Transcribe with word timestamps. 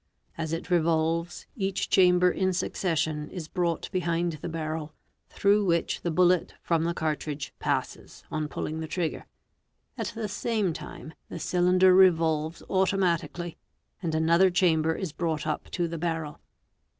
As 0.35 0.51
it 0.51 0.71
revolves, 0.71 1.45
each 1.55 1.87
chamber 1.87 2.31
in 2.31 2.53
succession 2.53 3.29
is 3.29 3.47
brought 3.47 3.87
behind 3.91 4.31
the 4.41 4.49
barrel, 4.49 4.95
through 5.29 5.63
which 5.63 6.01
the 6.01 6.09
bullet 6.09 6.55
from 6.63 6.85
the" 6.85 6.93
cartridge 6.95 7.53
passes 7.59 8.23
on 8.31 8.47
pulling 8.47 8.79
the 8.79 8.87
trigger. 8.87 9.27
At 9.99 10.11
the 10.15 10.27
same 10.27 10.73
time 10.73 11.13
the 11.29 11.37
cylinder 11.37 11.93
revolves 11.93 12.63
automatically, 12.67 13.57
and 14.01 14.15
another 14.15 14.49
chamber 14.49 14.95
is 14.95 15.11
brought 15.13 15.45
up 15.45 15.69
to 15.73 15.87
the 15.87 15.99
barrel. 15.99 16.39